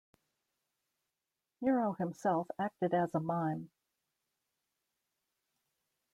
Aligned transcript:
Nero 1.61 1.93
himself 1.93 2.47
acted 2.57 2.91
as 2.91 3.13
a 3.13 3.19
mime. 3.19 3.69